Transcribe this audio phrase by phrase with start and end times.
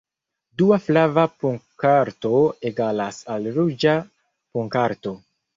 [0.61, 2.33] Dua flava punkarto
[2.71, 3.97] egalas al ruĝa
[4.57, 5.19] punkarto.